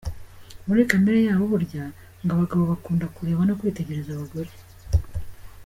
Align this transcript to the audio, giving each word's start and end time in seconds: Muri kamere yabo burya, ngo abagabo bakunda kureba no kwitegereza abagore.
Muri 0.67 0.81
kamere 0.89 1.19
yabo 1.27 1.43
burya, 1.51 1.83
ngo 2.21 2.31
abagabo 2.33 2.63
bakunda 2.71 3.05
kureba 3.15 3.41
no 3.45 3.57
kwitegereza 3.59 4.09
abagore. 4.13 4.51